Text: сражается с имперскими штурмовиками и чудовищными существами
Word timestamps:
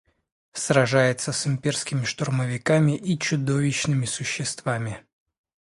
сражается 0.53 1.31
с 1.31 1.45
имперскими 1.45 2.05
штурмовиками 2.05 2.97
и 2.97 3.19
чудовищными 3.19 4.05
существами 4.05 5.05